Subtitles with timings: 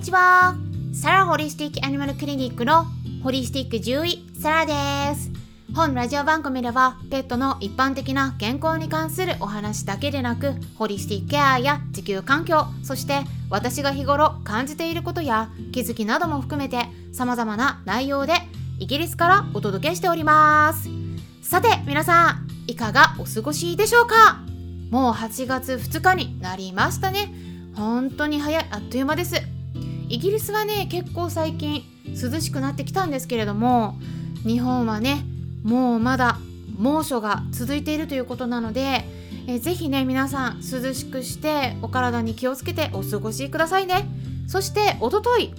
[0.00, 0.54] にちは。
[0.94, 2.86] サラホリスティックアニマルクリニックの
[3.22, 5.30] ホリスティック獣医サラです。
[5.74, 18.32] 本ラジオ番組ではペットの一般的な健康に関するお話だけでなくホリスティックケアや地球環境そして私が日頃感じていることや気づきなども含めて様々な内容で
[18.78, 20.88] イギリスからお届けしております。
[21.42, 24.40] さて皆さんいかがお過ごしでしょうか？
[24.90, 27.34] もう8月2日になりましたね。
[27.74, 28.66] 本当に早い。
[28.70, 29.49] あっという間です。
[30.10, 33.96] イギリスはね結構最近涼しくなってきたんですけれども
[34.44, 35.24] 日本はね
[35.62, 36.38] もうまだ
[36.76, 39.04] 猛暑が続いているということなので
[39.46, 44.06] えぜひね皆さん涼しくしてお体に気をつけてお過ごしくださいね。
[44.48, 45.52] そしておととい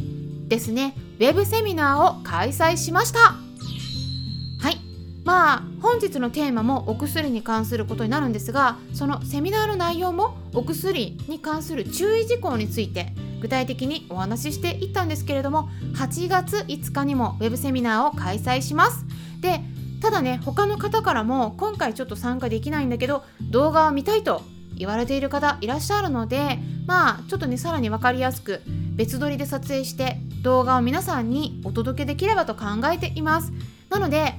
[0.47, 3.19] ですねウェブセミナーを開催しました。
[3.19, 4.77] はい。
[5.23, 19.05] まあ本日のテーマもお薬に関することになるんですがそのセミナーの内容もお薬に関する注意事項について具体的にお話ししていったんですけれども8月5日にもウェブセミナーを開催します。
[19.41, 19.61] で
[20.01, 24.41] ただね他の方からも今回ちょっと参加できないんだけど動画を見たいと
[24.75, 28.61] 言われている方いらっしゃるのでまあちょっとねさらに分かりやすく
[28.95, 33.51] 別撮りで撮影して動画を皆さんにお届けできればと考えています。
[33.89, 34.33] なので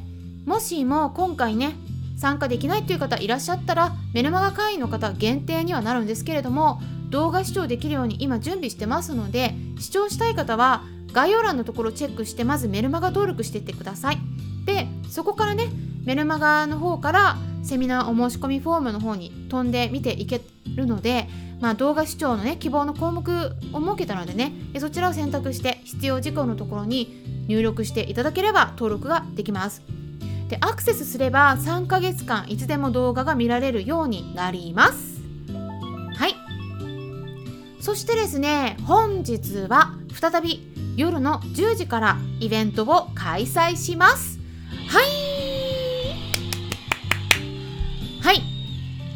[0.47, 1.75] もしも今回ね
[2.17, 6.80] 参加できないという方いらっしゃったらメルマガ会員の方限定にはなるんですけれども
[7.13, 10.83] 動画視聴できるように今準備してますので視聴したい方は
[11.13, 14.19] 概要欄のところチェックしてまずメルマガ登録していってください。
[14.65, 15.69] でそこからね
[16.05, 20.41] メルマガの方からセミナーお申し込みフォームの方に飛んで見ていけ
[20.75, 21.29] るので、
[21.61, 23.31] まあ、動画視聴のね希望の項目
[23.73, 29.83] を設けたのでねそちらを選択して必要事項のところに入力していただければ登録ができます。
[30.49, 35.12] でアクセスすれば3ヶ月間いつでも動画が見られるようになります。
[37.83, 44.39] そしてですね本日は再び夜の10時からイベントを開催します。
[44.89, 45.07] はい。
[48.23, 48.42] はい。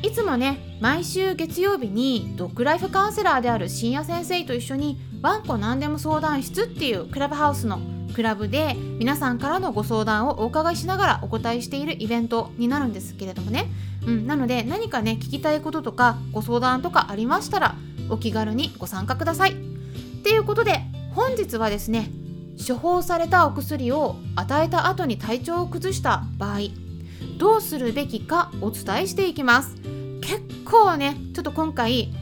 [0.03, 7.78] いつもね毎週月曜日にドッグライフカウンセラーである深夜先生と一緒にワンコ何でも相談室っていうクラブハウスの
[8.16, 13.66] クラブで皆さんからのご相談をお伺いしながらお答えしているイベントになるんですけれどもね、
[14.09, 17.76] うん、なので何かね聞きたいこととかご相談とかありましたら
[18.11, 19.53] お気軽にご参加ください。
[19.53, 19.55] っ
[20.22, 20.81] ていうことで
[21.15, 22.11] 本日はですね
[22.67, 26.59] 処方されたお薬を与えた後に体調を崩した場合
[27.39, 29.77] どうするべきかお伝えしていきます
[30.21, 32.12] 結構ねちょっと今回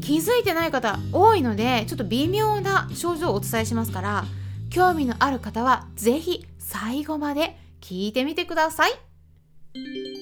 [0.00, 4.24] 気づいてない方多いのでちょっと微妙な症状をお伝えしますから
[4.70, 8.96] 興味のある方は是非最後まで聞いてみてくださいは
[9.76, 10.17] い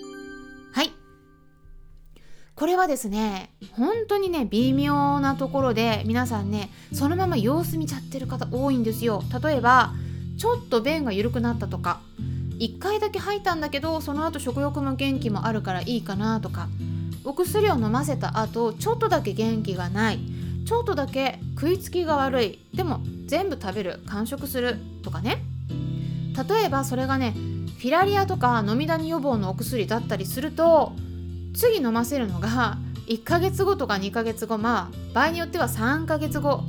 [2.56, 9.22] これはですね本当にね微妙なところで皆さんねそのまま様子見ちゃってる方多いんですよ。
[9.43, 9.93] 例えば
[10.39, 12.00] ちょっと便が緩くなったとか
[12.59, 16.69] 1回だけ吐いたんだけどその後食欲も元気もあるからいいかなとか
[17.25, 20.21] お薬を飲ませた後ちょっとだけ元気がない
[20.66, 25.43] ちょっとだけ食いつきが悪いでも全部食べる完食するとかね。
[26.49, 27.34] 例えばそれがね
[27.78, 30.93] フィラリアとか飲みダニ予防のお薬だったりすると
[31.56, 36.65] 次飲ませるのが1ヶ月後とか2ヶ月後まあ場合によっては3ヶ月後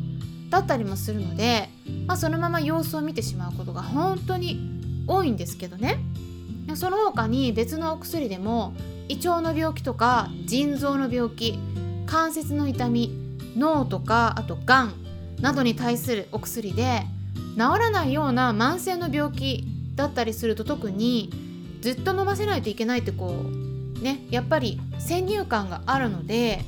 [0.49, 1.69] だったりもするので、
[2.05, 5.99] まあ、そのまま様子を見てしまうことが本当に多いんですけどね。
[6.75, 8.73] その他に別のお薬でも
[9.07, 11.57] 胃腸の病気とか腎臓の病気
[12.05, 13.11] 関節の痛み
[13.55, 14.93] 脳とかあとがん
[15.39, 17.03] などに対するお薬で
[17.55, 19.65] 治らないような慢性の病気
[19.95, 21.31] だったりすると特に
[21.81, 23.66] ずっと飲ませないといけないってこう
[24.01, 26.63] ねやっぱり先入観があるので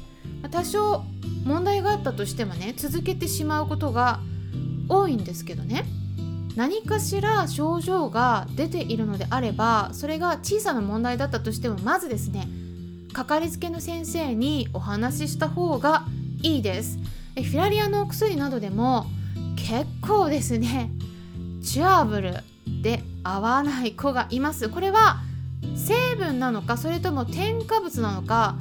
[0.52, 1.04] 多少
[1.46, 4.20] 問題があったとしてもね続けてしまうことが
[4.88, 5.86] 多いんですけどね。
[6.56, 12.50] 何かしら症状が出ているのであればそれが小さな問題だったとしてもまずですね
[13.14, 16.06] かかりつけの先生にお話しした方が
[16.42, 16.98] いいです。
[17.36, 19.06] フィラリアのお薬などでも
[19.56, 20.92] 結構ですね
[21.64, 22.34] チュアブル
[22.82, 24.70] で合わない子がいます。
[24.70, 25.22] これは
[25.76, 28.58] 成分なのかそれとも添加物なのか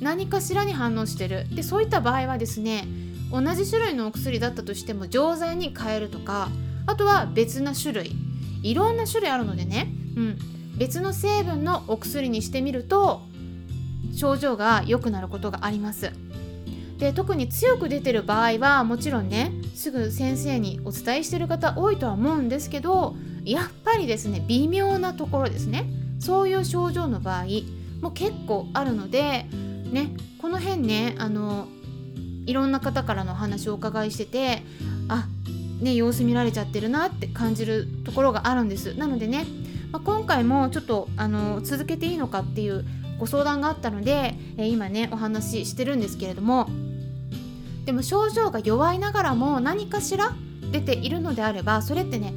[0.00, 1.46] 何かしらに反応してる。
[1.54, 2.86] でそういった場合はですね
[3.30, 6.48] 同じ種類のお薬だったとしても錠剤に変えるとか
[6.86, 8.12] あとは別な種類。
[8.62, 10.38] いろんな種類あるのでね、うん、
[10.78, 13.22] 別の成分のお薬にしてみると
[14.14, 16.12] 症状が良くなることがあります。
[16.98, 25.86] で特に強く出てる場合はもちろんねすぐ先生にお伝えしてる方多いとは思うんですけどやっぱりですね微妙なところですね。
[26.22, 27.46] そういう症状の場合
[28.00, 29.46] も結構あるので
[29.90, 31.66] ねこの辺ねあの
[32.46, 34.62] いろんな方からのお話をお伺いしてて
[35.08, 35.26] あ
[35.80, 38.94] ね様子見られちゃってるなって感じるところがあるんです。
[38.94, 39.44] なのでね、
[39.90, 42.84] まあ、今回もちょっとあの続けていいのかっていう
[43.18, 46.68] ご相談があったので、え今ねお話ししてるんですけれども
[47.84, 50.36] でも症状が弱いながらも何かしら
[50.70, 52.32] 出ているのであればそれってね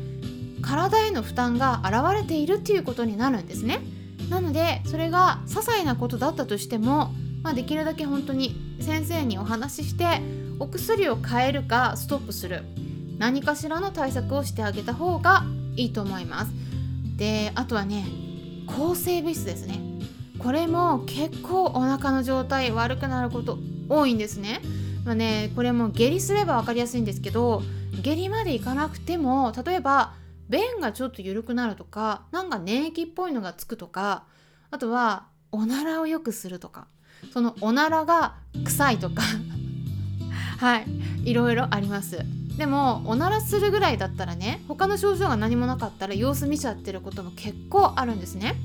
[0.66, 3.80] 体への負担が現れているっていうことになるんですね。
[4.30, 7.14] なのでそれが些細なことだったとしても、
[7.44, 10.22] まあ、できるだけ本当に先生にお話しして
[10.60, 12.64] お薬を変えるかストップする。
[13.20, 15.46] 何かしらの対策をしてあげた方が
[15.78, 16.52] いいと思います。
[17.16, 18.06] であとはね
[18.66, 19.80] 抗生物質ですね。
[20.40, 24.62] これも結構お腹の状態悪くなること多いんですね。
[25.06, 27.62] まあねこれも下痢すれば分かりやすいんですけど
[28.02, 30.14] 下痢までいかなくても例えば
[30.50, 34.26] 便がちょっと緩くなるとかなんか粘液っぽいのがつくとか
[34.72, 36.88] あとはおならをよくするとか
[37.34, 39.24] そのおならが臭いとか
[40.60, 40.86] はい
[41.24, 42.20] いろいろあります。
[42.58, 48.56] でもおならするぐらいだったらね他の症状が何もなかったら様子見ちゃってることも結構あるんですね。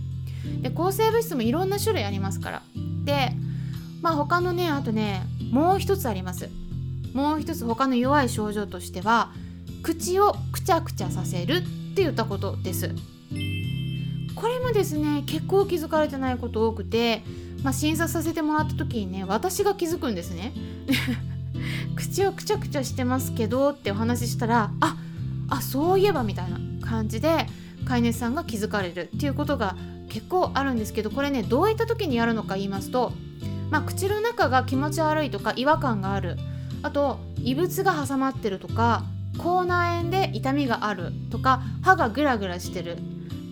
[0.62, 2.62] で抗生物質もいろんな種類ありますから。
[3.04, 3.32] で
[4.00, 6.48] まあ他のねあとねもう一つあります。
[7.14, 9.32] もう一つ他の弱い症状としては
[9.82, 11.60] 口をくちゃくちゃさせるっ
[11.94, 12.94] て言ったことです。
[14.34, 17.22] これもですね結構気づかれてないこと多くて、
[17.62, 20.52] まあ、診察させてもらった時にね私が気づくんですね。
[21.94, 24.96] 口をくちゃくちゃしてますけどってお話ししたらあ
[25.50, 27.46] あそういえばみたいな感じで
[27.84, 29.76] 飼い主さんが気づかれるっていうことが
[30.08, 33.12] 結構あるんですけどこれねどういった時にやるのか言いますと、
[33.70, 36.38] まあ、口の中が気持ち悪いとか違和感がある。
[36.82, 39.04] あと異物が挟まってるとか
[39.40, 42.98] 口内炎で痛みがあるとか歯がグラグラしてる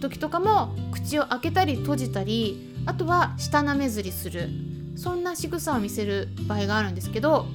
[0.03, 4.49] 時とかも口を開けたり閉じたりあとは舌なめずりする。
[4.97, 7.47] そんな仕草を見せる場合があるんですけど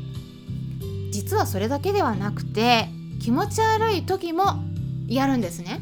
[1.12, 2.88] 実はそれだけではなくて
[3.22, 4.64] 気持ち悪い時も
[5.08, 5.82] やるんですね。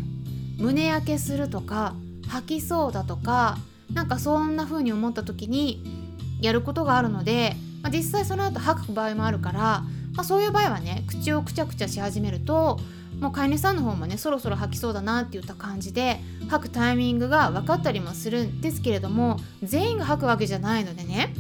[0.58, 1.94] 胸焼けするとか
[2.28, 3.58] 吐きそうだとか
[3.94, 5.84] なんかそんな風に思った時に
[6.42, 9.84] やることがあるので、まあ、実際その後吐く場合もあるから
[10.14, 12.80] まあ、そういう場合はね口をくちゃくちゃし始めると
[13.20, 16.20] もう飼い主さんの方もねそろそろ吐きそうだなって言った感じで
[16.50, 21.34] 吐くタイミングが分かったりもするんですけれども全員が吐くわけじゃないのでね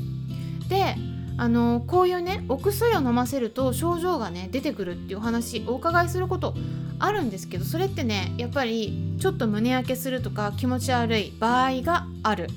[0.69, 0.95] で
[1.37, 6.53] あのこういうねお薬を飲ませると症状がね出てくるっていうお話お伺いすること
[6.99, 12.47] あるんですけどそれってねやっぱりちょっと胸焼けするとか気持ち悪い場合がある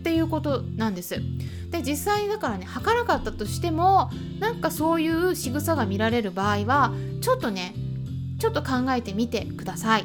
[0.00, 1.22] っていうことなんです。
[1.72, 6.92] で実際だからね吐かなかったとしてもなんかそういう仕草が見られる場合は
[7.22, 7.74] ちょっとね
[8.38, 10.04] ちょっと考えてみてください。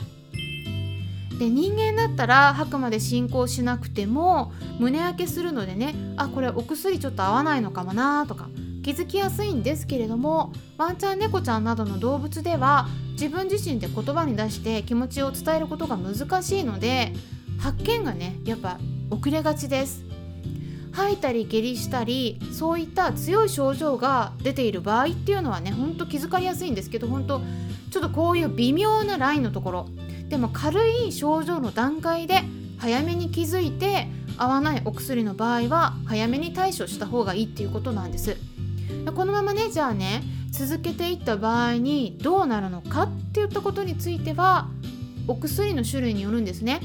[1.38, 8.50] で人間だったら吐くまで進行しなくても胸焼けするのでねあこれお薬ちょっと合わないのかもなとか
[8.84, 17.14] 気づきやすいんですけれどもワンちゃん猫ちゃんなどの動物では自分自身で言葉に出して気持ちを伝えることが難しいので
[17.60, 18.80] 発見がねやっぱ
[19.12, 20.07] 遅れがちです
[20.98, 27.40] 吐いたり下痢したりそういった強い症状が出ている場合っていうのはねほんと気づかれやすいんですけど本当
[27.92, 29.90] ちょっとこういう微妙なラインのところ。
[30.28, 32.42] でも軽い症状の段階で
[32.80, 38.36] 早めに気づいて合わないお薬の場合は早めに対処した方がいいっていうことなんです。
[39.16, 44.68] このままねじゃあね続けていった場合にどうなるのかっていったことについては
[45.28, 46.82] お薬の種類によるんですね。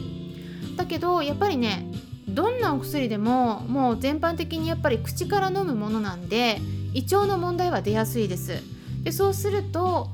[0.77, 1.92] だけどやっぱりね
[2.29, 6.59] どんなお薬でももう全般的にやっぱり口から飲むものなんで
[6.95, 8.63] 胃腸の問題は出やすいです。
[9.03, 10.09] でそうすると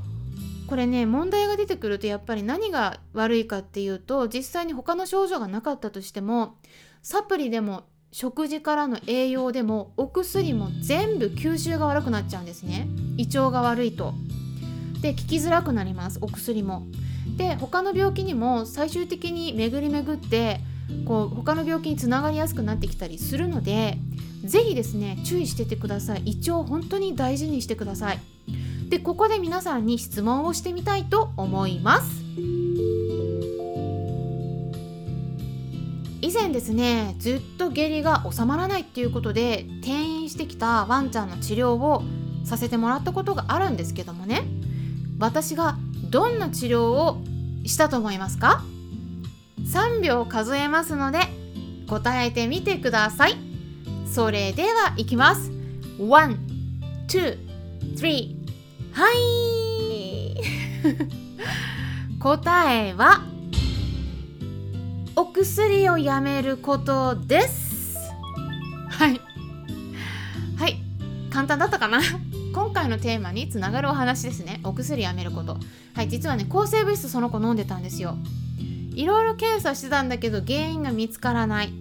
[0.66, 6.56] これね問題が出てくるとやっぱり何が悪いかっていうと実際に他の症状がなかったとしても
[7.02, 12.88] サプリでも食事からの栄養でもお薬も全部吸収が悪くなっちゃうんですね。
[13.16, 14.14] 胃腸が悪いと。
[15.02, 16.86] で効きづらくなりますお薬も。
[17.36, 20.60] で他の病気にも最終的に巡り巡って
[21.06, 23.98] こう他の病気につながりやすくなってきたりするので
[24.44, 26.22] 是非ですね注意しててください。
[26.24, 28.20] 胃腸を本当に大事にしてください。
[28.88, 32.22] でここで皆さんに質問をしてみたいと思います。
[36.20, 42.02] 以前ですねずっと下痢が収まらないっていうことで転院してきたワンちゃんの治療を
[42.44, 44.44] させてもらったことがあるんですけどもね。
[45.18, 45.76] 私が
[46.10, 47.18] どんな治療を
[47.64, 48.62] したと思いますか？
[49.68, 51.20] 3秒数えますので
[51.88, 53.36] 答えてみてください。
[54.06, 55.50] それではいきます。
[55.98, 56.36] 1
[57.06, 57.38] 2
[57.96, 58.36] 3
[58.92, 60.36] はい
[62.18, 63.22] 答えは
[65.16, 67.98] お薬をやめることです。
[68.88, 69.20] はい。
[70.56, 70.76] はい。
[71.30, 72.00] 簡単だったかな？
[72.54, 74.60] 今回のテーマにつながるお話ですね。
[74.64, 75.58] お薬やめること。
[75.94, 78.16] はい実はね抗生物質その子飲んでたんですよ
[78.98, 81.72] いろいろ検査してたんだけど原因が見つからない。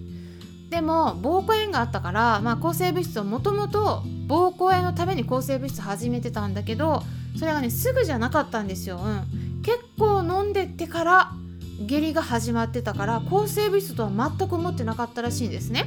[0.70, 7.02] でも膀胱炎があったから、まあ、抗生物質をもともと膀胱炎のために抗生物質始めてたんだけど
[7.36, 11.32] それがねすぐじゃなかったんですよ、うん、結構飲んでってから
[11.80, 15.86] 下痢が始まってたから抗生物質とは全く思ってなかったらしいんですね。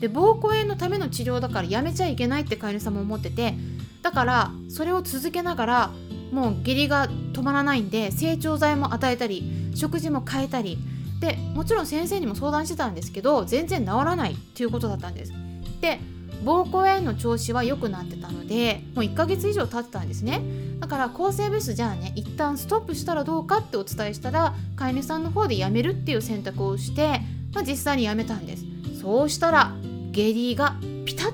[0.00, 3.54] で膀胱炎のための治療だからやめちゃいけないって飼い主さんも思ってて
[4.02, 5.90] だからそれを続けながら
[6.30, 10.78] もう下痢が止まらないんで成長剤も与えたり食事も変えたり
[11.20, 15.32] でもちろん先生にも相談してたんですけど全然治らないっていうことだったんです。
[15.80, 16.00] で
[16.44, 20.42] 膀胱炎の調子は良くなってたのでもう1ヶ月以上経ってたんですね。
[20.78, 27.20] だから抗生物質じゃあね一旦ストップしたらどうかってお伝えしたら飼い主さんの方でやめるっていう選択をして、
[27.52, 28.64] まあ、実際にやめたんです。
[29.00, 29.72] そうしたら
[30.12, 31.32] 下痢がピタッ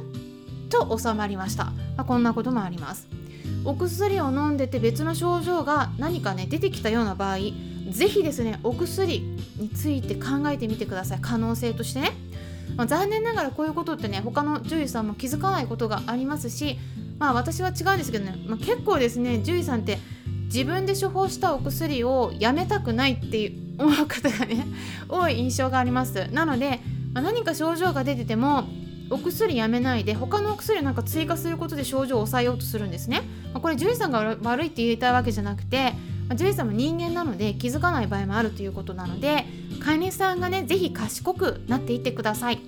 [0.71, 3.07] と収まりました、まあ、こんなこともあります。
[3.67, 7.39] お薬を飲んでて別の症状が何かね出てきたような場合
[7.91, 9.21] 是非ですねお薬
[9.57, 11.19] について考えてみてください。
[11.21, 12.13] 可能性としてね、
[12.77, 16.79] まあ、残念ながらこういうことってね他の獣医さんも気づかないことがありますし
[17.19, 19.99] まあ私は違うんですけどね、まあ、結構ですね獣医さんって
[20.47, 24.67] 自分で処方したお薬をやめたくないっていう思う方がね
[25.09, 26.29] 多い印象があります。
[26.33, 26.81] なので、
[27.13, 28.65] まあ、何か症状が出てても
[29.11, 33.23] お薬やめないで他のお薬なんか追加することで症状を抑えようとするんですね、
[33.53, 35.93] まあ、これ獣医さんが悪いって言いたいわけじゃなくて
[36.29, 39.45] まあ、獣医さんも人間なので気づかない場合もあるということなので
[39.83, 42.61] 飼い主さんがね是非賢くなっていってください。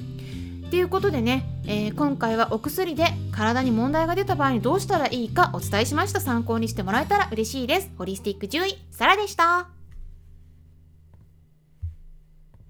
[0.71, 6.21] ということでね、えー、今回はお薬で体に問題が出た場合にどうしたらいいかお伝えしました。
[6.21, 7.91] 参考にしてもらえたら嬉しいです。
[7.97, 9.76] ホリスティック獣医サラでした。